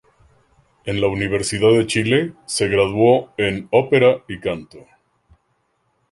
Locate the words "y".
4.27-4.39